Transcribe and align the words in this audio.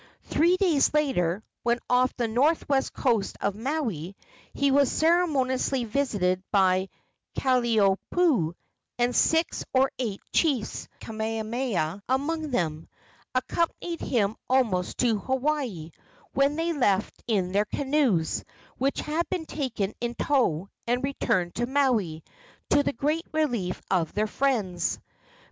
Three 0.23 0.57
days 0.57 0.95
later, 0.95 1.43
when 1.61 1.77
off 1.87 2.15
the 2.17 2.27
northwest 2.27 2.91
coast 2.91 3.37
of 3.39 3.53
Maui, 3.53 4.15
he 4.51 4.71
was 4.71 4.91
ceremoniously 4.91 5.83
visited 5.83 6.41
by 6.51 6.89
Kalaniopuu, 7.37 8.53
and 8.97 9.15
six 9.15 9.63
or 9.71 9.91
eight 9.99 10.19
chiefs, 10.33 10.87
Kamehameha 11.01 12.01
among 12.09 12.49
them, 12.49 12.87
accompanied 13.35 14.01
him 14.01 14.37
almost 14.49 14.97
to 15.01 15.19
Hawaii, 15.19 15.91
when 16.33 16.55
they 16.55 16.73
left 16.73 17.21
in 17.27 17.51
their 17.51 17.65
canoes, 17.65 18.43
which 18.79 19.01
had 19.01 19.29
been 19.29 19.45
taken 19.45 19.93
in 20.01 20.15
tow, 20.15 20.67
and 20.87 21.03
returned 21.03 21.53
to 21.53 21.67
Maui, 21.67 22.23
to 22.71 22.81
the 22.81 22.91
great 22.91 23.27
relief 23.33 23.79
of 23.91 24.13
their 24.15 24.25
friends. 24.25 24.99